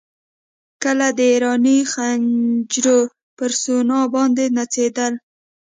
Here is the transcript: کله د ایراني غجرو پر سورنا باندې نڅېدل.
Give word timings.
کله 0.83 1.07
د 1.17 1.19
ایراني 1.31 1.77
غجرو 1.91 2.99
پر 3.37 3.51
سورنا 3.61 3.99
باندې 4.13 4.43
نڅېدل. 4.57 5.13